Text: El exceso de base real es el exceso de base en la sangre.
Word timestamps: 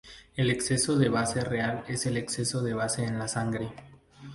El 0.35 0.49
exceso 0.49 0.97
de 0.97 1.09
base 1.09 1.41
real 1.43 1.83
es 1.87 2.07
el 2.07 2.17
exceso 2.17 2.63
de 2.63 2.73
base 2.73 3.03
en 3.05 3.19
la 3.19 3.27
sangre. 3.27 3.71